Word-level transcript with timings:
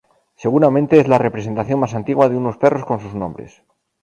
Seguramente 0.35 0.99
es 0.99 1.07
la 1.07 1.19
representación 1.19 1.79
más 1.79 1.93
antigua 1.93 2.27
de 2.27 2.35
unos 2.35 2.57
perros 2.57 2.85
con 2.85 2.99
sus 2.99 3.13
nombres. 3.13 3.61